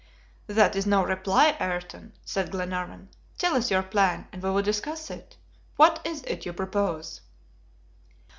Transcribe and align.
"That 0.47 0.75
is 0.75 0.87
no 0.87 1.03
reply, 1.05 1.55
Ayrton," 1.59 2.13
said 2.25 2.49
Glenarvan. 2.49 3.09
"Tell 3.37 3.53
us 3.55 3.69
your 3.69 3.83
plan, 3.83 4.27
and 4.33 4.41
we 4.41 4.49
will 4.49 4.63
discuss 4.63 5.11
it. 5.11 5.37
What 5.75 6.01
is 6.03 6.23
it 6.23 6.43
you 6.43 6.53
propose?" 6.53 7.21